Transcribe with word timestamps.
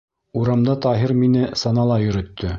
Урамда 0.39 0.75
Таһир 0.85 1.15
мине 1.21 1.45
санала 1.65 2.01
йөрөттө. 2.07 2.49